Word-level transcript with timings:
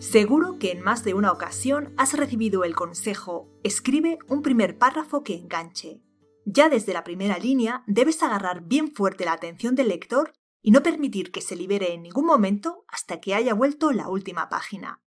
Seguro 0.00 0.60
que 0.60 0.70
en 0.70 0.80
más 0.80 1.02
de 1.02 1.14
una 1.14 1.32
ocasión 1.32 1.92
has 1.96 2.12
recibido 2.12 2.62
el 2.62 2.76
consejo, 2.76 3.50
escribe 3.64 4.18
un 4.28 4.42
primer 4.42 4.78
párrafo 4.78 5.24
que 5.24 5.34
enganche. 5.34 6.00
Ya 6.44 6.68
desde 6.68 6.92
la 6.92 7.02
primera 7.02 7.36
línea 7.36 7.82
debes 7.88 8.22
agarrar 8.22 8.62
bien 8.62 8.94
fuerte 8.94 9.24
la 9.24 9.32
atención 9.32 9.74
del 9.74 9.88
lector 9.88 10.34
y 10.62 10.70
no 10.70 10.84
permitir 10.84 11.32
que 11.32 11.40
se 11.40 11.56
libere 11.56 11.94
en 11.94 12.02
ningún 12.02 12.26
momento 12.26 12.84
hasta 12.86 13.20
que 13.20 13.34
haya 13.34 13.54
vuelto 13.54 13.90
la 13.90 14.08
última 14.08 14.48
página. 14.48 15.02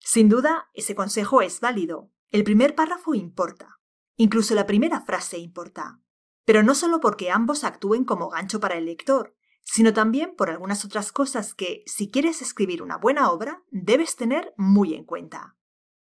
Sin 0.00 0.28
duda, 0.28 0.68
ese 0.74 0.96
consejo 0.96 1.42
es 1.42 1.60
válido. 1.60 2.10
El 2.30 2.42
primer 2.42 2.74
párrafo 2.74 3.14
importa. 3.14 3.78
Incluso 4.16 4.56
la 4.56 4.66
primera 4.66 5.00
frase 5.00 5.38
importa. 5.38 6.00
Pero 6.44 6.64
no 6.64 6.74
solo 6.74 7.00
porque 7.00 7.30
ambos 7.30 7.62
actúen 7.62 8.04
como 8.04 8.30
gancho 8.30 8.58
para 8.58 8.76
el 8.76 8.86
lector, 8.86 9.35
sino 9.68 9.92
también 9.92 10.34
por 10.36 10.48
algunas 10.48 10.84
otras 10.84 11.10
cosas 11.10 11.52
que, 11.52 11.82
si 11.86 12.08
quieres 12.08 12.40
escribir 12.40 12.82
una 12.82 12.98
buena 12.98 13.30
obra, 13.30 13.64
debes 13.70 14.14
tener 14.14 14.54
muy 14.56 14.94
en 14.94 15.04
cuenta. 15.04 15.56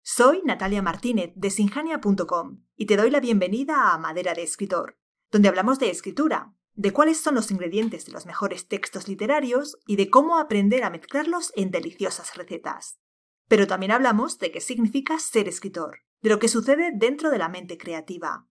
Soy 0.02 0.42
Natalia 0.44 0.82
Martínez 0.82 1.32
de 1.34 1.48
sinjania.com 1.48 2.62
y 2.76 2.84
te 2.84 2.96
doy 2.98 3.10
la 3.10 3.20
bienvenida 3.20 3.92
a 3.92 3.98
Madera 3.98 4.34
de 4.34 4.42
Escritor, 4.42 4.98
donde 5.30 5.48
hablamos 5.48 5.78
de 5.78 5.88
escritura, 5.88 6.54
de 6.74 6.92
cuáles 6.92 7.20
son 7.20 7.34
los 7.34 7.50
ingredientes 7.50 8.04
de 8.04 8.12
los 8.12 8.26
mejores 8.26 8.68
textos 8.68 9.08
literarios 9.08 9.78
y 9.86 9.96
de 9.96 10.10
cómo 10.10 10.38
aprender 10.38 10.84
a 10.84 10.90
mezclarlos 10.90 11.52
en 11.56 11.70
deliciosas 11.70 12.36
recetas. 12.36 13.00
Pero 13.48 13.66
también 13.66 13.92
hablamos 13.92 14.38
de 14.38 14.52
qué 14.52 14.60
significa 14.60 15.18
ser 15.18 15.48
escritor, 15.48 16.02
de 16.20 16.28
lo 16.28 16.38
que 16.38 16.48
sucede 16.48 16.92
dentro 16.94 17.30
de 17.30 17.38
la 17.38 17.48
mente 17.48 17.78
creativa. 17.78 18.46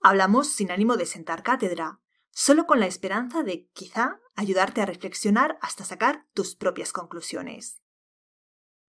Hablamos 0.00 0.48
sin 0.48 0.70
ánimo 0.70 0.96
de 0.96 1.06
sentar 1.06 1.42
cátedra, 1.42 2.01
solo 2.32 2.66
con 2.66 2.80
la 2.80 2.86
esperanza 2.86 3.42
de, 3.42 3.68
quizá, 3.72 4.20
ayudarte 4.34 4.80
a 4.80 4.86
reflexionar 4.86 5.58
hasta 5.60 5.84
sacar 5.84 6.26
tus 6.32 6.56
propias 6.56 6.92
conclusiones. 6.92 7.82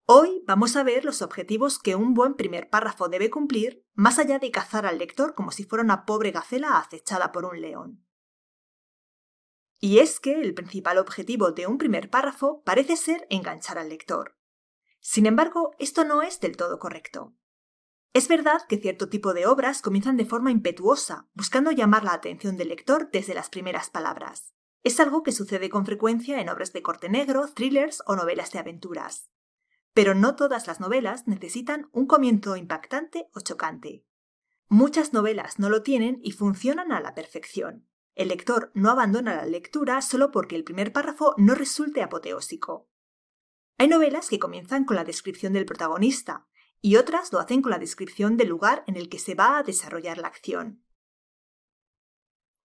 Hoy 0.05 0.43
vamos 0.45 0.75
a 0.75 0.83
ver 0.83 1.05
los 1.05 1.21
objetivos 1.21 1.79
que 1.79 1.95
un 1.95 2.13
buen 2.13 2.33
primer 2.33 2.69
párrafo 2.69 3.07
debe 3.07 3.29
cumplir, 3.29 3.85
más 3.93 4.19
allá 4.19 4.39
de 4.39 4.51
cazar 4.51 4.85
al 4.85 4.97
lector 4.97 5.35
como 5.35 5.51
si 5.51 5.63
fuera 5.63 5.83
una 5.83 6.05
pobre 6.05 6.31
gacela 6.31 6.77
acechada 6.77 7.31
por 7.31 7.45
un 7.45 7.61
león. 7.61 8.05
Y 9.79 9.99
es 9.99 10.19
que 10.19 10.39
el 10.39 10.53
principal 10.53 10.97
objetivo 10.97 11.51
de 11.51 11.67
un 11.67 11.77
primer 11.77 12.09
párrafo 12.09 12.63
parece 12.63 12.95
ser 12.95 13.27
enganchar 13.29 13.77
al 13.77 13.89
lector. 13.89 14.37
Sin 14.99 15.25
embargo, 15.25 15.71
esto 15.79 16.05
no 16.05 16.21
es 16.21 16.39
del 16.39 16.55
todo 16.55 16.79
correcto. 16.79 17.35
Es 18.13 18.27
verdad 18.27 18.61
que 18.69 18.77
cierto 18.77 19.09
tipo 19.09 19.33
de 19.33 19.47
obras 19.47 19.81
comienzan 19.81 20.17
de 20.17 20.25
forma 20.25 20.51
impetuosa, 20.51 21.27
buscando 21.33 21.71
llamar 21.71 22.03
la 22.03 22.13
atención 22.13 22.57
del 22.57 22.69
lector 22.69 23.09
desde 23.11 23.33
las 23.33 23.49
primeras 23.49 23.89
palabras. 23.89 24.53
Es 24.83 24.99
algo 24.99 25.23
que 25.23 25.31
sucede 25.31 25.71
con 25.71 25.83
frecuencia 25.83 26.39
en 26.39 26.49
obras 26.49 26.73
de 26.73 26.83
corte 26.83 27.09
negro, 27.09 27.47
thrillers 27.47 28.03
o 28.05 28.15
novelas 28.15 28.51
de 28.51 28.59
aventuras. 28.59 29.31
Pero 29.95 30.13
no 30.13 30.35
todas 30.35 30.67
las 30.67 30.79
novelas 30.79 31.27
necesitan 31.27 31.89
un 31.91 32.05
comienzo 32.05 32.55
impactante 32.55 33.29
o 33.33 33.39
chocante. 33.39 34.05
Muchas 34.67 35.11
novelas 35.11 35.57
no 35.57 35.69
lo 35.69 35.81
tienen 35.81 36.19
y 36.21 36.33
funcionan 36.33 36.91
a 36.91 36.99
la 37.01 37.15
perfección. 37.15 37.87
El 38.13 38.27
lector 38.27 38.71
no 38.75 38.91
abandona 38.91 39.35
la 39.37 39.45
lectura 39.45 39.99
solo 40.03 40.29
porque 40.29 40.55
el 40.55 40.63
primer 40.63 40.93
párrafo 40.93 41.33
no 41.37 41.55
resulte 41.55 42.03
apoteósico. 42.03 42.89
Hay 43.79 43.87
novelas 43.87 44.29
que 44.29 44.37
comienzan 44.37 44.85
con 44.85 44.97
la 44.97 45.03
descripción 45.03 45.53
del 45.53 45.65
protagonista, 45.65 46.47
y 46.85 46.97
otras 46.97 47.31
lo 47.31 47.39
hacen 47.39 47.61
con 47.61 47.71
la 47.71 47.79
descripción 47.79 48.35
del 48.35 48.49
lugar 48.49 48.83
en 48.87 48.97
el 48.97 49.07
que 49.07 49.17
se 49.17 49.35
va 49.35 49.57
a 49.57 49.63
desarrollar 49.63 50.17
la 50.17 50.27
acción. 50.27 50.83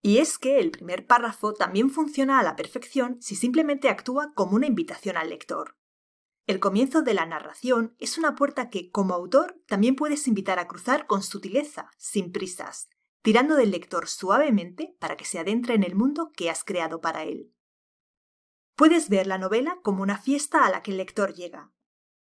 Y 0.02 0.18
es 0.18 0.38
que 0.38 0.58
el 0.58 0.72
primer 0.72 1.06
párrafo 1.06 1.54
también 1.54 1.88
funciona 1.88 2.40
a 2.40 2.42
la 2.42 2.56
perfección 2.56 3.22
si 3.22 3.36
simplemente 3.36 3.88
actúa 3.88 4.32
como 4.34 4.56
una 4.56 4.66
invitación 4.66 5.16
al 5.16 5.30
lector. 5.30 5.76
El 6.48 6.58
comienzo 6.58 7.02
de 7.02 7.14
la 7.14 7.26
narración 7.26 7.94
es 8.00 8.18
una 8.18 8.34
puerta 8.34 8.70
que, 8.70 8.90
como 8.90 9.14
autor, 9.14 9.62
también 9.68 9.94
puedes 9.94 10.26
invitar 10.26 10.58
a 10.58 10.66
cruzar 10.66 11.06
con 11.06 11.22
sutileza, 11.22 11.90
sin 11.96 12.32
prisas, 12.32 12.88
tirando 13.22 13.54
del 13.54 13.70
lector 13.70 14.08
suavemente 14.08 14.96
para 14.98 15.16
que 15.16 15.26
se 15.26 15.38
adentre 15.38 15.74
en 15.74 15.84
el 15.84 15.94
mundo 15.94 16.32
que 16.34 16.50
has 16.50 16.64
creado 16.64 17.00
para 17.00 17.22
él. 17.22 17.54
Puedes 18.74 19.10
ver 19.10 19.28
la 19.28 19.38
novela 19.38 19.78
como 19.84 20.02
una 20.02 20.18
fiesta 20.18 20.64
a 20.64 20.70
la 20.70 20.82
que 20.82 20.90
el 20.90 20.96
lector 20.96 21.34
llega, 21.34 21.72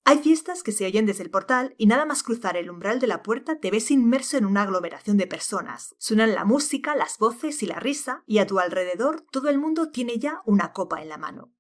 hay 0.09 0.21
fiestas 0.21 0.63
que 0.63 0.73
se 0.73 0.87
oyen 0.87 1.05
desde 1.05 1.23
el 1.23 1.31
portal 1.31 1.75
y 1.77 1.85
nada 1.85 2.07
más 2.07 2.23
cruzar 2.23 2.57
el 2.57 2.71
umbral 2.71 2.99
de 2.99 3.07
la 3.07 3.23
puerta 3.23 3.61
te 3.61 3.71
ves 3.71 3.91
inmerso 3.91 4.39
en 4.39 4.47
una 4.47 4.63
aglomeración 4.63 5.19
de 5.19 5.27
personas. 5.27 5.95
Suenan 5.99 6.35
la 6.35 6.47
música, 6.47 6.97
las 6.97 7.19
voces 7.19 7.63
y 7.63 7.67
la 7.67 7.79
risa, 7.79 8.23
y 8.25 8.39
a 8.39 8.47
tu 8.47 8.59
alrededor 8.59 9.27
todo 9.31 9.51
el 9.51 9.59
mundo 9.59 9.91
tiene 9.91 10.19
ya 10.19 10.41
una 10.47 10.73
copa 10.73 11.03
en 11.03 11.11
la 11.11 11.19
mano. 11.19 11.53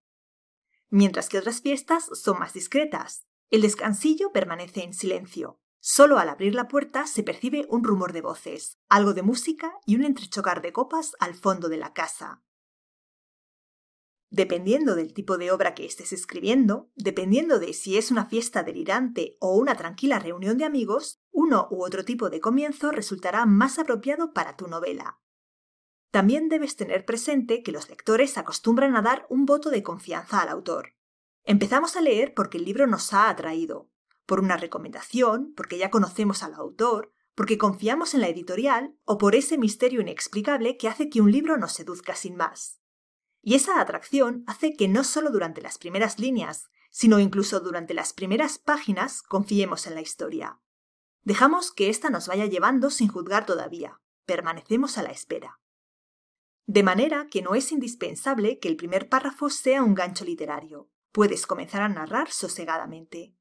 Mientras 0.88 1.28
que 1.28 1.36
otras 1.36 1.60
fiestas 1.60 2.08
son 2.14 2.38
más 2.38 2.54
discretas. 2.54 3.26
El 3.50 3.60
descansillo 3.60 4.32
permanece 4.32 4.82
en 4.82 4.94
silencio. 4.94 5.60
Solo 5.78 6.18
al 6.18 6.30
abrir 6.30 6.54
la 6.54 6.68
puerta 6.68 7.06
se 7.06 7.22
percibe 7.22 7.66
un 7.68 7.84
rumor 7.84 8.14
de 8.14 8.22
voces, 8.22 8.78
algo 8.88 9.12
de 9.12 9.20
música 9.20 9.74
y 9.84 9.96
un 9.96 10.04
entrechocar 10.04 10.62
de 10.62 10.72
copas 10.72 11.16
al 11.20 11.34
fondo 11.34 11.68
de 11.68 11.76
la 11.76 11.92
casa. 11.92 12.42
Dependiendo 14.30 14.94
del 14.94 15.14
tipo 15.14 15.38
de 15.38 15.50
obra 15.50 15.74
que 15.74 15.86
estés 15.86 16.12
escribiendo, 16.12 16.90
dependiendo 16.96 17.58
de 17.58 17.72
si 17.72 17.96
es 17.96 18.10
una 18.10 18.26
fiesta 18.26 18.62
delirante 18.62 19.38
o 19.40 19.56
una 19.56 19.74
tranquila 19.74 20.18
reunión 20.18 20.58
de 20.58 20.64
amigos, 20.64 21.22
uno 21.30 21.66
u 21.70 21.82
otro 21.82 22.04
tipo 22.04 22.28
de 22.28 22.40
comienzo 22.40 22.92
resultará 22.92 23.46
más 23.46 23.78
apropiado 23.78 24.34
para 24.34 24.56
tu 24.56 24.68
novela. 24.68 25.18
También 26.10 26.48
debes 26.48 26.76
tener 26.76 27.06
presente 27.06 27.62
que 27.62 27.72
los 27.72 27.88
lectores 27.88 28.36
acostumbran 28.36 28.96
a 28.96 29.02
dar 29.02 29.26
un 29.30 29.46
voto 29.46 29.70
de 29.70 29.82
confianza 29.82 30.40
al 30.40 30.48
autor. 30.48 30.94
Empezamos 31.44 31.96
a 31.96 32.02
leer 32.02 32.34
porque 32.34 32.58
el 32.58 32.64
libro 32.64 32.86
nos 32.86 33.14
ha 33.14 33.30
atraído, 33.30 33.90
por 34.26 34.40
una 34.40 34.58
recomendación, 34.58 35.54
porque 35.56 35.78
ya 35.78 35.90
conocemos 35.90 36.42
al 36.42 36.52
autor, 36.52 37.14
porque 37.34 37.56
confiamos 37.56 38.12
en 38.12 38.20
la 38.20 38.28
editorial 38.28 38.94
o 39.04 39.16
por 39.16 39.34
ese 39.34 39.56
misterio 39.56 40.02
inexplicable 40.02 40.76
que 40.76 40.88
hace 40.88 41.08
que 41.08 41.22
un 41.22 41.32
libro 41.32 41.56
nos 41.56 41.72
seduzca 41.72 42.14
sin 42.14 42.36
más. 42.36 42.78
Y 43.48 43.54
esa 43.54 43.80
atracción 43.80 44.44
hace 44.46 44.74
que 44.74 44.88
no 44.88 45.04
solo 45.04 45.30
durante 45.30 45.62
las 45.62 45.78
primeras 45.78 46.18
líneas, 46.18 46.68
sino 46.90 47.18
incluso 47.18 47.60
durante 47.60 47.94
las 47.94 48.12
primeras 48.12 48.58
páginas 48.58 49.22
confiemos 49.22 49.86
en 49.86 49.94
la 49.94 50.02
historia. 50.02 50.60
Dejamos 51.22 51.72
que 51.72 51.88
ésta 51.88 52.10
nos 52.10 52.28
vaya 52.28 52.44
llevando 52.44 52.90
sin 52.90 53.08
juzgar 53.08 53.46
todavía. 53.46 54.02
Permanecemos 54.26 54.98
a 54.98 55.02
la 55.02 55.12
espera. 55.12 55.62
De 56.66 56.82
manera 56.82 57.28
que 57.30 57.40
no 57.40 57.54
es 57.54 57.72
indispensable 57.72 58.58
que 58.58 58.68
el 58.68 58.76
primer 58.76 59.08
párrafo 59.08 59.48
sea 59.48 59.82
un 59.82 59.94
gancho 59.94 60.26
literario. 60.26 60.90
Puedes 61.10 61.46
comenzar 61.46 61.80
a 61.80 61.88
narrar 61.88 62.30
sosegadamente. 62.30 63.34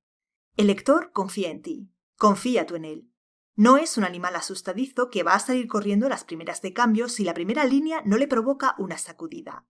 El 0.55 0.67
lector 0.67 1.11
confía 1.11 1.49
en 1.49 1.61
ti. 1.61 1.91
Confía 2.15 2.65
tú 2.65 2.75
en 2.75 2.85
él. 2.85 3.11
No 3.57 3.75
es 3.75 3.97
un 3.97 4.05
animal 4.05 4.37
asustadizo 4.37 5.09
que 5.09 5.23
va 5.23 5.33
a 5.33 5.39
salir 5.39 5.67
corriendo 5.67 6.07
las 6.07 6.23
primeras 6.23 6.61
de 6.61 6.71
cambio 6.71 7.09
si 7.09 7.25
la 7.25 7.33
primera 7.33 7.65
línea 7.65 8.03
no 8.05 8.15
le 8.15 8.29
provoca 8.29 8.73
una 8.77 8.97
sacudida. 8.97 9.65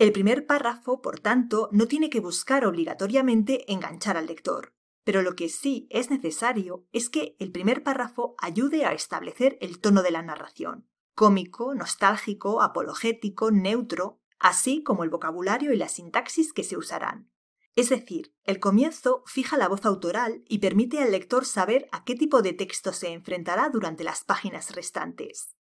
El 0.00 0.12
primer 0.12 0.46
párrafo, 0.46 1.02
por 1.02 1.20
tanto, 1.20 1.68
no 1.72 1.86
tiene 1.86 2.08
que 2.08 2.20
buscar 2.20 2.64
obligatoriamente 2.64 3.70
enganchar 3.70 4.16
al 4.16 4.28
lector, 4.28 4.72
pero 5.04 5.20
lo 5.20 5.36
que 5.36 5.50
sí 5.50 5.86
es 5.90 6.08
necesario 6.08 6.86
es 6.90 7.10
que 7.10 7.36
el 7.38 7.52
primer 7.52 7.82
párrafo 7.82 8.34
ayude 8.38 8.86
a 8.86 8.94
establecer 8.94 9.58
el 9.60 9.78
tono 9.78 10.02
de 10.02 10.10
la 10.10 10.22
narración, 10.22 10.88
cómico, 11.14 11.74
nostálgico, 11.74 12.62
apologético, 12.62 13.50
neutro, 13.50 14.22
así 14.38 14.82
como 14.82 15.04
el 15.04 15.10
vocabulario 15.10 15.70
y 15.70 15.76
la 15.76 15.90
sintaxis 15.90 16.54
que 16.54 16.64
se 16.64 16.78
usarán. 16.78 17.30
Es 17.76 17.90
decir, 17.90 18.34
el 18.44 18.58
comienzo 18.58 19.22
fija 19.26 19.58
la 19.58 19.68
voz 19.68 19.84
autoral 19.84 20.42
y 20.48 20.60
permite 20.60 21.02
al 21.02 21.10
lector 21.10 21.44
saber 21.44 21.90
a 21.92 22.04
qué 22.04 22.14
tipo 22.14 22.40
de 22.40 22.54
texto 22.54 22.94
se 22.94 23.08
enfrentará 23.08 23.68
durante 23.68 24.02
las 24.02 24.24
páginas 24.24 24.74
restantes. 24.74 25.58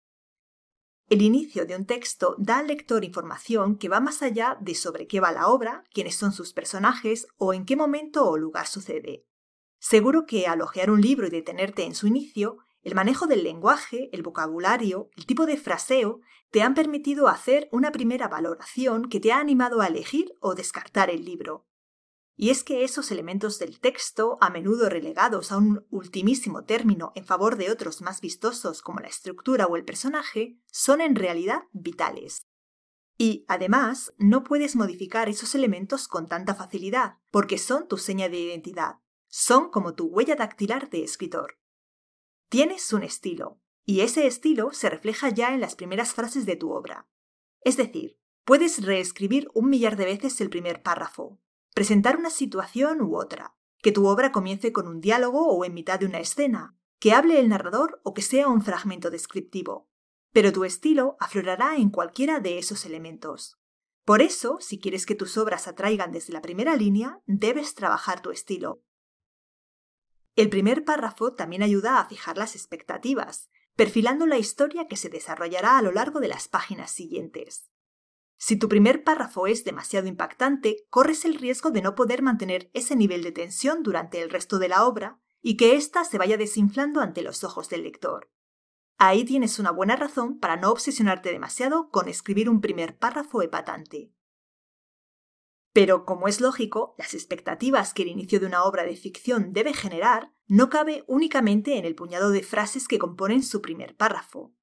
El 1.08 1.22
inicio 1.22 1.66
de 1.66 1.76
un 1.76 1.86
texto 1.86 2.34
da 2.36 2.58
al 2.58 2.66
lector 2.66 3.04
información 3.04 3.78
que 3.78 3.88
va 3.88 4.00
más 4.00 4.22
allá 4.22 4.58
de 4.60 4.74
sobre 4.74 5.06
qué 5.06 5.20
va 5.20 5.30
la 5.30 5.46
obra, 5.46 5.84
quiénes 5.94 6.16
son 6.16 6.32
sus 6.32 6.52
personajes 6.52 7.28
o 7.36 7.54
en 7.54 7.64
qué 7.64 7.76
momento 7.76 8.28
o 8.28 8.36
lugar 8.36 8.66
sucede. 8.66 9.24
Seguro 9.78 10.26
que 10.26 10.48
al 10.48 10.62
hojear 10.62 10.90
un 10.90 11.00
libro 11.00 11.28
y 11.28 11.30
detenerte 11.30 11.84
en 11.84 11.94
su 11.94 12.08
inicio, 12.08 12.58
el 12.82 12.96
manejo 12.96 13.28
del 13.28 13.44
lenguaje, 13.44 14.10
el 14.12 14.22
vocabulario, 14.22 15.08
el 15.16 15.26
tipo 15.26 15.46
de 15.46 15.56
fraseo 15.56 16.20
te 16.50 16.62
han 16.62 16.74
permitido 16.74 17.28
hacer 17.28 17.68
una 17.70 17.92
primera 17.92 18.26
valoración 18.26 19.08
que 19.08 19.20
te 19.20 19.30
ha 19.30 19.38
animado 19.38 19.82
a 19.82 19.86
elegir 19.86 20.34
o 20.40 20.56
descartar 20.56 21.08
el 21.08 21.24
libro. 21.24 21.66
Y 22.36 22.50
es 22.50 22.64
que 22.64 22.84
esos 22.84 23.10
elementos 23.10 23.58
del 23.58 23.80
texto, 23.80 24.36
a 24.40 24.50
menudo 24.50 24.90
relegados 24.90 25.52
a 25.52 25.56
un 25.56 25.86
ultimísimo 25.90 26.64
término 26.64 27.12
en 27.14 27.24
favor 27.24 27.56
de 27.56 27.70
otros 27.70 28.02
más 28.02 28.20
vistosos 28.20 28.82
como 28.82 29.00
la 29.00 29.08
estructura 29.08 29.66
o 29.66 29.76
el 29.76 29.84
personaje, 29.84 30.58
son 30.70 31.00
en 31.00 31.14
realidad 31.14 31.62
vitales. 31.72 32.42
Y, 33.18 33.46
además, 33.48 34.12
no 34.18 34.44
puedes 34.44 34.76
modificar 34.76 35.30
esos 35.30 35.54
elementos 35.54 36.06
con 36.08 36.28
tanta 36.28 36.54
facilidad, 36.54 37.16
porque 37.30 37.56
son 37.56 37.88
tu 37.88 37.96
seña 37.96 38.28
de 38.28 38.38
identidad, 38.38 38.96
son 39.28 39.70
como 39.70 39.94
tu 39.94 40.06
huella 40.06 40.36
dactilar 40.36 40.90
de 40.90 41.02
escritor. 41.02 41.58
Tienes 42.50 42.92
un 42.92 43.02
estilo, 43.02 43.58
y 43.86 44.00
ese 44.00 44.26
estilo 44.26 44.72
se 44.72 44.90
refleja 44.90 45.30
ya 45.30 45.54
en 45.54 45.60
las 45.60 45.74
primeras 45.74 46.12
frases 46.12 46.44
de 46.44 46.56
tu 46.56 46.72
obra. 46.72 47.08
Es 47.62 47.78
decir, 47.78 48.18
Puedes 48.46 48.84
reescribir 48.84 49.50
un 49.54 49.68
millar 49.68 49.96
de 49.96 50.04
veces 50.04 50.40
el 50.40 50.50
primer 50.50 50.80
párrafo, 50.80 51.40
presentar 51.76 52.16
una 52.16 52.30
situación 52.30 53.02
u 53.02 53.18
otra, 53.18 53.54
que 53.82 53.92
tu 53.92 54.06
obra 54.06 54.32
comience 54.32 54.72
con 54.72 54.88
un 54.88 55.02
diálogo 55.02 55.46
o 55.46 55.62
en 55.62 55.74
mitad 55.74 56.00
de 56.00 56.06
una 56.06 56.20
escena, 56.20 56.74
que 56.98 57.12
hable 57.12 57.38
el 57.38 57.50
narrador 57.50 58.00
o 58.02 58.14
que 58.14 58.22
sea 58.22 58.48
un 58.48 58.62
fragmento 58.62 59.10
descriptivo. 59.10 59.86
Pero 60.32 60.54
tu 60.54 60.64
estilo 60.64 61.18
aflorará 61.20 61.76
en 61.76 61.90
cualquiera 61.90 62.40
de 62.40 62.56
esos 62.56 62.86
elementos. 62.86 63.58
Por 64.06 64.22
eso, 64.22 64.56
si 64.58 64.80
quieres 64.80 65.04
que 65.04 65.14
tus 65.14 65.36
obras 65.36 65.68
atraigan 65.68 66.12
desde 66.12 66.32
la 66.32 66.40
primera 66.40 66.76
línea, 66.76 67.20
debes 67.26 67.74
trabajar 67.74 68.22
tu 68.22 68.30
estilo. 68.30 68.82
El 70.34 70.48
primer 70.48 70.82
párrafo 70.82 71.34
también 71.34 71.62
ayuda 71.62 72.00
a 72.00 72.08
fijar 72.08 72.38
las 72.38 72.56
expectativas, 72.56 73.50
perfilando 73.74 74.26
la 74.26 74.38
historia 74.38 74.88
que 74.88 74.96
se 74.96 75.10
desarrollará 75.10 75.76
a 75.76 75.82
lo 75.82 75.92
largo 75.92 76.20
de 76.20 76.28
las 76.28 76.48
páginas 76.48 76.90
siguientes. 76.90 77.70
Si 78.38 78.56
tu 78.56 78.68
primer 78.68 79.02
párrafo 79.02 79.46
es 79.46 79.64
demasiado 79.64 80.06
impactante, 80.08 80.86
corres 80.90 81.24
el 81.24 81.34
riesgo 81.34 81.70
de 81.70 81.82
no 81.82 81.94
poder 81.94 82.22
mantener 82.22 82.70
ese 82.74 82.94
nivel 82.94 83.22
de 83.22 83.32
tensión 83.32 83.82
durante 83.82 84.20
el 84.20 84.30
resto 84.30 84.58
de 84.58 84.68
la 84.68 84.86
obra 84.86 85.20
y 85.40 85.56
que 85.56 85.76
ésta 85.76 86.04
se 86.04 86.18
vaya 86.18 86.36
desinflando 86.36 87.00
ante 87.00 87.22
los 87.22 87.44
ojos 87.44 87.68
del 87.68 87.84
lector. 87.84 88.30
Ahí 88.98 89.24
tienes 89.24 89.58
una 89.58 89.70
buena 89.70 89.96
razón 89.96 90.38
para 90.38 90.56
no 90.56 90.70
obsesionarte 90.70 91.30
demasiado 91.30 91.90
con 91.90 92.08
escribir 92.08 92.48
un 92.48 92.60
primer 92.60 92.98
párrafo 92.98 93.42
epatante. 93.42 94.12
Pero, 95.72 96.06
como 96.06 96.26
es 96.26 96.40
lógico, 96.40 96.94
las 96.96 97.12
expectativas 97.12 97.92
que 97.92 98.02
el 98.02 98.08
inicio 98.08 98.40
de 98.40 98.46
una 98.46 98.64
obra 98.64 98.84
de 98.84 98.96
ficción 98.96 99.52
debe 99.52 99.74
generar 99.74 100.32
no 100.46 100.70
cabe 100.70 101.04
únicamente 101.06 101.76
en 101.76 101.84
el 101.84 101.94
puñado 101.94 102.30
de 102.30 102.42
frases 102.42 102.88
que 102.88 102.98
componen 102.98 103.42
su 103.42 103.60
primer 103.60 103.94
párrafo. 103.94 104.55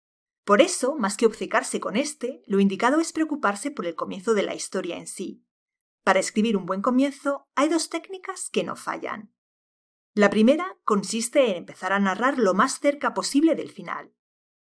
Por 0.43 0.61
eso, 0.61 0.95
más 0.95 1.15
que 1.15 1.25
obcecarse 1.25 1.79
con 1.79 1.95
este, 1.95 2.43
lo 2.45 2.59
indicado 2.59 2.99
es 2.99 3.13
preocuparse 3.13 3.71
por 3.71 3.85
el 3.85 3.95
comienzo 3.95 4.33
de 4.33 4.43
la 4.43 4.55
historia 4.55 4.97
en 4.97 5.07
sí. 5.07 5.45
Para 6.03 6.19
escribir 6.19 6.57
un 6.57 6.65
buen 6.65 6.81
comienzo 6.81 7.47
hay 7.55 7.69
dos 7.69 7.89
técnicas 7.89 8.49
que 8.49 8.63
no 8.63 8.75
fallan. 8.75 9.33
La 10.13 10.29
primera 10.29 10.77
consiste 10.83 11.49
en 11.49 11.57
empezar 11.57 11.93
a 11.93 11.99
narrar 11.99 12.37
lo 12.37 12.53
más 12.53 12.79
cerca 12.79 13.13
posible 13.13 13.55
del 13.55 13.71
final. 13.71 14.13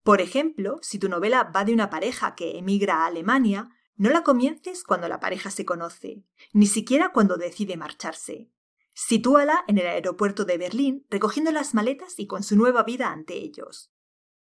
Por 0.03 0.21
ejemplo, 0.21 0.79
si 0.81 0.99
tu 0.99 1.09
novela 1.09 1.43
va 1.43 1.65
de 1.65 1.73
una 1.73 1.89
pareja 1.89 2.33
que 2.33 2.57
emigra 2.57 3.03
a 3.03 3.07
Alemania, 3.07 3.69
no 3.97 4.09
la 4.09 4.23
comiences 4.23 4.83
cuando 4.83 5.09
la 5.09 5.19
pareja 5.19 5.51
se 5.51 5.65
conoce, 5.65 6.23
ni 6.53 6.65
siquiera 6.65 7.09
cuando 7.09 7.35
decide 7.35 7.75
marcharse. 7.75 8.49
Sitúala 8.93 9.65
en 9.67 9.77
el 9.79 9.87
aeropuerto 9.87 10.45
de 10.45 10.57
Berlín 10.57 11.05
recogiendo 11.09 11.51
las 11.51 11.73
maletas 11.73 12.17
y 12.19 12.25
con 12.25 12.41
su 12.41 12.55
nueva 12.55 12.83
vida 12.83 13.11
ante 13.11 13.35
ellos. 13.35 13.91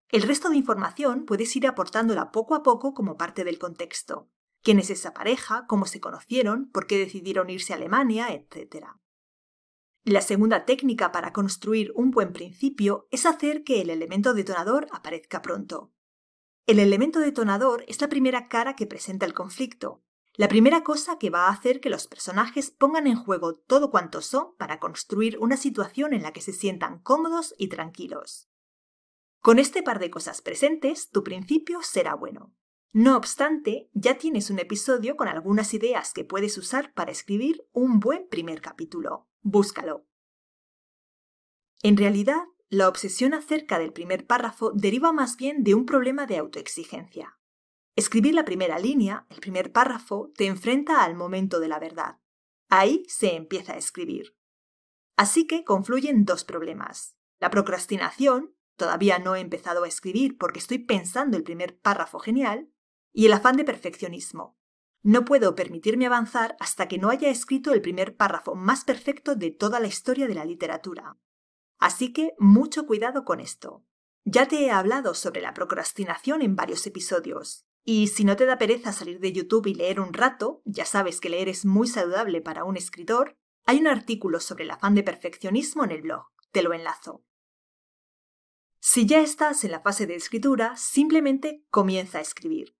El 0.09 0.21
resto 0.21 0.49
de 0.49 0.55
información 0.55 1.25
puedes 1.25 1.53
ir 1.55 1.67
aportándola 1.67 2.31
poco 2.31 2.55
a 2.55 2.63
poco 2.63 2.93
como 2.93 3.17
parte 3.17 3.43
del 3.43 3.59
contexto. 3.59 4.29
¿Quién 4.63 4.79
es 4.79 4.89
esa 4.89 5.13
pareja? 5.13 5.65
¿Cómo 5.67 5.85
se 5.85 5.99
conocieron? 5.99 6.69
¿Por 6.71 6.87
qué 6.87 6.97
decidieron 6.97 7.49
irse 7.49 7.73
a 7.73 7.75
Alemania? 7.75 8.29
etc. 8.33 8.85
La 10.03 10.21
segunda 10.21 10.63
técnica 10.63 11.11
para 11.11 11.33
construir 11.33 11.91
un 11.93 12.11
buen 12.11 12.31
principio 12.31 13.07
es 13.11 13.25
hacer 13.25 13.63
que 13.65 13.81
el 13.81 13.89
elemento 13.89 14.33
detonador 14.33 14.87
aparezca 14.91 15.41
pronto. 15.41 15.91
El 16.65 16.79
elemento 16.79 17.19
detonador 17.19 17.83
es 17.87 17.99
la 17.99 18.07
primera 18.07 18.47
cara 18.47 18.75
que 18.75 18.87
presenta 18.87 19.25
el 19.25 19.33
conflicto, 19.33 20.03
la 20.37 20.47
primera 20.47 20.83
cosa 20.83 21.17
que 21.17 21.29
va 21.29 21.47
a 21.47 21.51
hacer 21.51 21.81
que 21.81 21.89
los 21.89 22.07
personajes 22.07 22.71
pongan 22.71 23.07
en 23.07 23.15
juego 23.15 23.55
todo 23.55 23.89
cuanto 23.89 24.21
son 24.21 24.55
para 24.57 24.79
construir 24.79 25.37
una 25.39 25.57
situación 25.57 26.13
en 26.13 26.23
la 26.23 26.31
que 26.31 26.41
se 26.41 26.53
sientan 26.53 26.99
cómodos 26.99 27.55
y 27.57 27.69
tranquilos. 27.69 28.47
Con 29.41 29.59
este 29.59 29.83
par 29.83 29.99
de 29.99 30.09
cosas 30.09 30.41
presentes, 30.41 31.09
tu 31.09 31.23
principio 31.23 31.81
será 31.81 32.15
bueno. 32.15 32.53
No 32.93 33.15
obstante, 33.15 33.89
ya 33.93 34.17
tienes 34.17 34.49
un 34.49 34.59
episodio 34.59 35.15
con 35.15 35.27
algunas 35.27 35.73
ideas 35.73 36.13
que 36.13 36.25
puedes 36.25 36.57
usar 36.57 36.93
para 36.93 37.11
escribir 37.11 37.67
un 37.71 37.99
buen 37.99 38.27
primer 38.27 38.61
capítulo. 38.61 39.27
Búscalo. 39.41 40.05
En 41.83 41.95
realidad, 41.95 42.43
la 42.69 42.89
obsesión 42.89 43.33
acerca 43.33 43.79
del 43.79 43.93
primer 43.93 44.25
párrafo 44.25 44.71
deriva 44.73 45.13
más 45.13 45.37
bien 45.37 45.63
de 45.63 45.75
un 45.75 45.85
problema 45.85 46.25
de 46.25 46.37
autoexigencia. 46.37 47.37
Escribir 47.95 48.33
la 48.33 48.45
primera 48.45 48.79
línea, 48.79 49.25
el 49.29 49.39
primer 49.39 49.71
párrafo, 49.71 50.31
te 50.35 50.47
enfrenta 50.47 51.03
al 51.03 51.15
momento 51.15 51.59
de 51.59 51.67
la 51.67 51.79
verdad. 51.79 52.19
Ahí 52.67 53.05
se 53.07 53.35
empieza 53.35 53.73
a 53.73 53.77
escribir. 53.77 54.35
Así 55.15 55.47
que 55.47 55.63
confluyen 55.63 56.25
dos 56.25 56.43
problemas. 56.43 57.15
La 57.39 57.49
procrastinación, 57.49 58.55
todavía 58.77 59.19
no 59.19 59.35
he 59.35 59.41
empezado 59.41 59.83
a 59.83 59.87
escribir 59.87 60.37
porque 60.37 60.59
estoy 60.59 60.79
pensando 60.79 61.35
el 61.35 61.43
primer 61.43 61.77
párrafo 61.77 62.19
genial, 62.19 62.71
y 63.11 63.25
el 63.25 63.33
afán 63.33 63.57
de 63.57 63.65
perfeccionismo. 63.65 64.57
No 65.01 65.25
puedo 65.25 65.55
permitirme 65.55 66.05
avanzar 66.05 66.55
hasta 66.59 66.87
que 66.87 66.97
no 66.97 67.09
haya 67.09 67.29
escrito 67.29 67.73
el 67.73 67.81
primer 67.81 68.15
párrafo 68.15 68.55
más 68.55 68.83
perfecto 68.83 69.35
de 69.35 69.51
toda 69.51 69.79
la 69.79 69.87
historia 69.87 70.27
de 70.27 70.35
la 70.35 70.45
literatura. 70.45 71.17
Así 71.79 72.13
que 72.13 72.33
mucho 72.39 72.85
cuidado 72.85 73.25
con 73.25 73.39
esto. 73.39 73.83
Ya 74.23 74.47
te 74.47 74.65
he 74.65 74.71
hablado 74.71 75.13
sobre 75.13 75.41
la 75.41 75.53
procrastinación 75.53 76.41
en 76.41 76.55
varios 76.55 76.85
episodios. 76.85 77.65
Y 77.83 78.07
si 78.07 78.25
no 78.25 78.35
te 78.35 78.45
da 78.45 78.57
pereza 78.57 78.91
salir 78.91 79.19
de 79.19 79.31
YouTube 79.31 79.67
y 79.67 79.73
leer 79.73 80.01
un 80.01 80.13
rato, 80.13 80.61
ya 80.65 80.85
sabes 80.85 81.21
que 81.21 81.29
leer 81.29 81.47
es 81.47 81.65
muy 81.65 81.87
saludable 81.87 82.41
para 82.41 82.65
un 82.65 82.75
escritor, 82.75 83.37
hay 83.65 83.79
un 83.79 83.87
artículo 83.87 84.39
sobre 84.39 84.65
el 84.65 84.71
afán 84.71 84.95
de 84.95 85.03
perfeccionismo 85.03 85.85
en 85.85 85.91
el 85.91 86.01
blog. 86.01 86.25
Te 86.51 86.61
lo 86.61 86.73
enlazo. 86.73 87.23
Si 88.89 89.05
ya 89.05 89.19
estás 89.19 89.65
en 89.65 89.71
la 89.71 89.81
fase 89.81 90.07
de 90.07 90.15
escritura, 90.15 90.77
simplemente 90.77 91.61
comienza 91.69 92.19
a 92.19 92.21
escribir. 92.21 92.77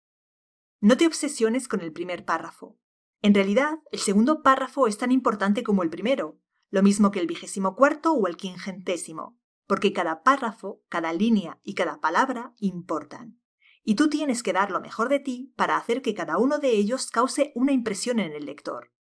No 0.79 0.95
te 0.95 1.05
obsesiones 1.05 1.67
con 1.67 1.81
el 1.81 1.91
primer 1.91 2.23
párrafo. 2.23 2.79
En 3.21 3.33
realidad, 3.33 3.79
el 3.91 3.99
segundo 3.99 4.41
párrafo 4.41 4.87
es 4.87 4.97
tan 4.97 5.11
importante 5.11 5.63
como 5.63 5.83
el 5.83 5.89
primero, 5.89 6.39
lo 6.69 6.81
mismo 6.81 7.11
que 7.11 7.19
el 7.19 7.27
vigésimo 7.27 7.75
cuarto 7.75 8.13
o 8.13 8.25
el 8.27 8.37
quingentésimo, 8.37 9.37
porque 9.65 9.91
cada 9.91 10.23
párrafo, 10.23 10.81
cada 10.87 11.11
línea 11.11 11.59
y 11.61 11.73
cada 11.73 11.99
palabra 11.99 12.53
importan. 12.57 13.41
Y 13.83 13.95
tú 13.95 14.07
tienes 14.09 14.43
que 14.43 14.53
dar 14.53 14.71
lo 14.71 14.79
mejor 14.79 15.09
de 15.09 15.19
ti 15.19 15.51
para 15.57 15.75
hacer 15.75 16.01
que 16.01 16.13
cada 16.13 16.37
uno 16.37 16.59
de 16.59 16.69
ellos 16.69 17.11
cause 17.11 17.51
una 17.53 17.73
impresión 17.73 18.19
en 18.19 18.31
el 18.31 18.45
lector. 18.45 18.93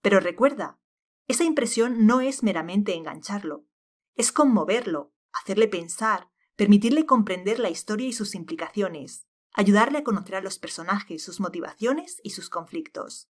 Pero 0.00 0.18
recuerda, 0.18 0.80
esa 1.26 1.44
impresión 1.44 2.06
no 2.06 2.22
es 2.22 2.42
meramente 2.42 2.94
engancharlo, 2.94 3.66
es 4.14 4.32
conmoverlo, 4.32 5.12
hacerle 5.30 5.68
pensar, 5.68 6.30
permitirle 6.58 7.06
comprender 7.06 7.60
la 7.60 7.70
historia 7.70 8.08
y 8.08 8.12
sus 8.12 8.34
implicaciones, 8.34 9.28
ayudarle 9.52 9.98
a 9.98 10.02
conocer 10.02 10.34
a 10.34 10.40
los 10.40 10.58
personajes, 10.58 11.22
sus 11.22 11.38
motivaciones 11.38 12.20
y 12.24 12.30
sus 12.30 12.50
conflictos. 12.50 13.30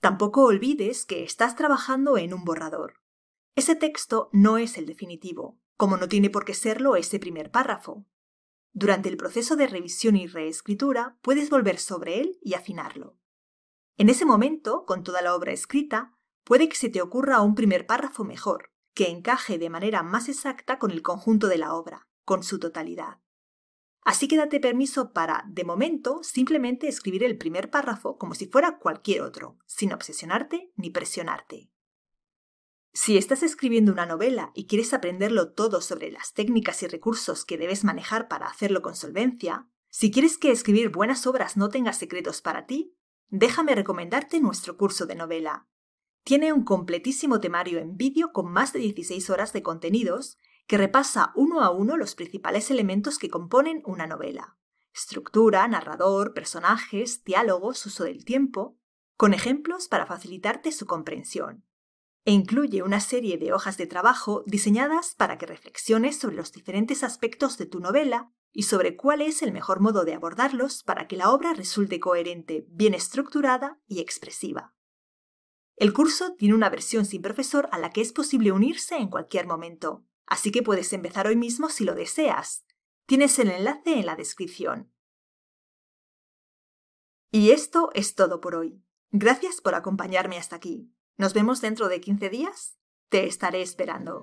Tampoco 0.00 0.44
olvides 0.44 1.04
que 1.04 1.24
estás 1.24 1.54
trabajando 1.54 2.16
en 2.16 2.32
un 2.32 2.44
borrador. 2.44 3.02
Ese 3.54 3.76
texto 3.76 4.30
no 4.32 4.56
es 4.56 4.78
el 4.78 4.86
definitivo, 4.86 5.58
como 5.76 5.98
no 5.98 6.08
tiene 6.08 6.30
por 6.30 6.46
qué 6.46 6.54
serlo 6.54 6.96
ese 6.96 7.18
primer 7.18 7.50
párrafo. 7.50 8.06
Durante 8.72 9.10
el 9.10 9.18
proceso 9.18 9.56
de 9.56 9.66
revisión 9.66 10.16
y 10.16 10.26
reescritura 10.26 11.18
puedes 11.20 11.50
volver 11.50 11.78
sobre 11.78 12.18
él 12.18 12.38
y 12.40 12.54
afinarlo. 12.54 13.18
En 13.98 14.08
ese 14.08 14.24
momento, 14.24 14.86
con 14.86 15.02
toda 15.02 15.20
la 15.20 15.34
obra 15.34 15.52
escrita, 15.52 16.16
puede 16.44 16.70
que 16.70 16.76
se 16.76 16.88
te 16.88 17.02
ocurra 17.02 17.42
un 17.42 17.54
primer 17.54 17.86
párrafo 17.86 18.24
mejor, 18.24 18.70
que 18.96 19.10
encaje 19.10 19.58
de 19.58 19.68
manera 19.68 20.02
más 20.02 20.30
exacta 20.30 20.78
con 20.78 20.90
el 20.90 21.02
conjunto 21.02 21.48
de 21.48 21.58
la 21.58 21.74
obra, 21.74 22.08
con 22.24 22.42
su 22.42 22.58
totalidad. 22.58 23.18
Así 24.00 24.26
que 24.26 24.38
date 24.38 24.58
permiso 24.58 25.12
para, 25.12 25.44
de 25.48 25.64
momento, 25.64 26.22
simplemente 26.22 26.88
escribir 26.88 27.22
el 27.22 27.36
primer 27.36 27.70
párrafo 27.70 28.16
como 28.16 28.34
si 28.34 28.46
fuera 28.46 28.78
cualquier 28.78 29.20
otro, 29.20 29.58
sin 29.66 29.92
obsesionarte 29.92 30.72
ni 30.76 30.88
presionarte. 30.88 31.70
Si 32.94 33.18
estás 33.18 33.42
escribiendo 33.42 33.92
una 33.92 34.06
novela 34.06 34.50
y 34.54 34.66
quieres 34.66 34.94
aprenderlo 34.94 35.52
todo 35.52 35.82
sobre 35.82 36.10
las 36.10 36.32
técnicas 36.32 36.82
y 36.82 36.86
recursos 36.86 37.44
que 37.44 37.58
debes 37.58 37.84
manejar 37.84 38.28
para 38.28 38.46
hacerlo 38.46 38.80
con 38.80 38.96
solvencia, 38.96 39.68
si 39.90 40.10
quieres 40.10 40.38
que 40.38 40.50
escribir 40.50 40.88
buenas 40.88 41.26
obras 41.26 41.58
no 41.58 41.68
tenga 41.68 41.92
secretos 41.92 42.40
para 42.40 42.64
ti, 42.64 42.96
déjame 43.28 43.74
recomendarte 43.74 44.40
nuestro 44.40 44.78
curso 44.78 45.04
de 45.04 45.16
novela. 45.16 45.68
Tiene 46.26 46.52
un 46.52 46.64
completísimo 46.64 47.38
temario 47.38 47.78
en 47.78 47.96
vídeo 47.96 48.32
con 48.32 48.50
más 48.50 48.72
de 48.72 48.80
16 48.80 49.30
horas 49.30 49.52
de 49.52 49.62
contenidos 49.62 50.38
que 50.66 50.76
repasa 50.76 51.30
uno 51.36 51.60
a 51.60 51.70
uno 51.70 51.96
los 51.96 52.16
principales 52.16 52.68
elementos 52.72 53.20
que 53.20 53.30
componen 53.30 53.80
una 53.86 54.08
novela. 54.08 54.58
Estructura, 54.92 55.68
narrador, 55.68 56.34
personajes, 56.34 57.22
diálogos, 57.22 57.86
uso 57.86 58.02
del 58.02 58.24
tiempo, 58.24 58.76
con 59.16 59.34
ejemplos 59.34 59.86
para 59.86 60.04
facilitarte 60.04 60.72
su 60.72 60.84
comprensión. 60.84 61.64
E 62.24 62.32
incluye 62.32 62.82
una 62.82 62.98
serie 62.98 63.38
de 63.38 63.52
hojas 63.52 63.76
de 63.76 63.86
trabajo 63.86 64.42
diseñadas 64.48 65.14
para 65.14 65.38
que 65.38 65.46
reflexiones 65.46 66.18
sobre 66.18 66.34
los 66.34 66.50
diferentes 66.50 67.04
aspectos 67.04 67.56
de 67.56 67.66
tu 67.66 67.78
novela 67.78 68.32
y 68.50 68.64
sobre 68.64 68.96
cuál 68.96 69.22
es 69.22 69.42
el 69.42 69.52
mejor 69.52 69.78
modo 69.78 70.04
de 70.04 70.14
abordarlos 70.14 70.82
para 70.82 71.06
que 71.06 71.16
la 71.16 71.30
obra 71.30 71.54
resulte 71.54 72.00
coherente, 72.00 72.66
bien 72.68 72.94
estructurada 72.94 73.78
y 73.86 74.00
expresiva. 74.00 74.75
El 75.76 75.92
curso 75.92 76.34
tiene 76.36 76.54
una 76.54 76.70
versión 76.70 77.04
sin 77.04 77.20
profesor 77.20 77.68
a 77.70 77.78
la 77.78 77.90
que 77.90 78.00
es 78.00 78.12
posible 78.12 78.50
unirse 78.50 78.96
en 78.96 79.08
cualquier 79.08 79.46
momento, 79.46 80.04
así 80.26 80.50
que 80.50 80.62
puedes 80.62 80.92
empezar 80.94 81.26
hoy 81.26 81.36
mismo 81.36 81.68
si 81.68 81.84
lo 81.84 81.94
deseas. 81.94 82.64
Tienes 83.04 83.38
el 83.38 83.50
enlace 83.50 83.98
en 83.98 84.06
la 84.06 84.16
descripción. 84.16 84.90
Y 87.30 87.50
esto 87.50 87.90
es 87.92 88.14
todo 88.14 88.40
por 88.40 88.54
hoy. 88.54 88.82
Gracias 89.10 89.60
por 89.60 89.74
acompañarme 89.74 90.38
hasta 90.38 90.56
aquí. 90.56 90.90
Nos 91.18 91.34
vemos 91.34 91.60
dentro 91.60 91.88
de 91.88 92.00
15 92.00 92.30
días. 92.30 92.78
Te 93.10 93.26
estaré 93.26 93.60
esperando. 93.60 94.20